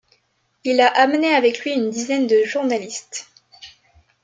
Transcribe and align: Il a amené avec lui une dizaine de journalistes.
Il 0.63 0.81
a 0.81 0.87
amené 0.87 1.27
avec 1.35 1.59
lui 1.59 1.73
une 1.75 1.91
dizaine 1.91 2.25
de 2.25 2.43
journalistes. 2.43 3.27